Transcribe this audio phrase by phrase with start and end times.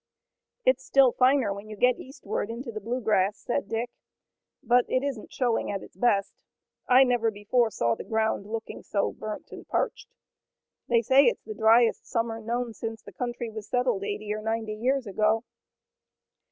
[0.65, 3.91] "It's still finer when you get eastward into the Bluegrass," said Dick,
[4.63, 6.33] "but it isn't showing at its best.
[6.87, 10.07] I never before saw the ground looking so burnt and parched.
[10.87, 14.73] They say it's the dryest summer known since the country was settled eighty or ninety
[14.73, 15.43] years ago."